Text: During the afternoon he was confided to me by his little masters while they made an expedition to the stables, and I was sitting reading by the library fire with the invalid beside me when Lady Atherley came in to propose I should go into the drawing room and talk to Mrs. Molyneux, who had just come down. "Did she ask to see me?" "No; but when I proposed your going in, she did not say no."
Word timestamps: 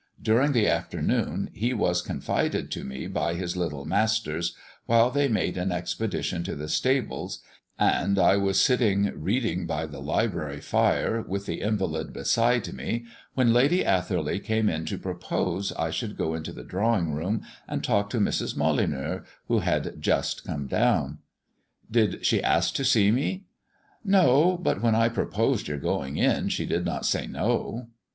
During 0.19 0.53
the 0.53 0.67
afternoon 0.67 1.51
he 1.53 1.75
was 1.75 2.01
confided 2.01 2.71
to 2.71 2.83
me 2.83 3.05
by 3.05 3.35
his 3.35 3.55
little 3.55 3.85
masters 3.85 4.55
while 4.87 5.11
they 5.11 5.27
made 5.27 5.59
an 5.59 5.71
expedition 5.71 6.41
to 6.45 6.55
the 6.55 6.69
stables, 6.69 7.43
and 7.77 8.17
I 8.17 8.35
was 8.35 8.59
sitting 8.59 9.11
reading 9.15 9.67
by 9.67 9.85
the 9.85 10.01
library 10.01 10.59
fire 10.59 11.21
with 11.21 11.45
the 11.45 11.61
invalid 11.61 12.13
beside 12.13 12.73
me 12.73 13.05
when 13.35 13.53
Lady 13.53 13.85
Atherley 13.85 14.39
came 14.39 14.69
in 14.69 14.85
to 14.87 14.97
propose 14.97 15.71
I 15.73 15.91
should 15.91 16.17
go 16.17 16.33
into 16.33 16.51
the 16.51 16.63
drawing 16.63 17.13
room 17.13 17.43
and 17.67 17.83
talk 17.83 18.09
to 18.09 18.19
Mrs. 18.19 18.57
Molyneux, 18.57 19.21
who 19.49 19.59
had 19.59 20.01
just 20.01 20.43
come 20.43 20.65
down. 20.65 21.19
"Did 21.91 22.25
she 22.25 22.41
ask 22.41 22.73
to 22.73 22.83
see 22.83 23.11
me?" 23.11 23.45
"No; 24.03 24.57
but 24.57 24.81
when 24.81 24.95
I 24.95 25.09
proposed 25.09 25.67
your 25.67 25.77
going 25.77 26.17
in, 26.17 26.49
she 26.49 26.65
did 26.65 26.85
not 26.85 27.05
say 27.05 27.27
no." 27.27 27.89